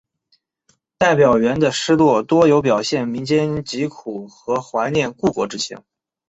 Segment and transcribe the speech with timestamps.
[0.97, 5.83] 戴表元的诗作多有表现民间疾苦和怀念故国之情。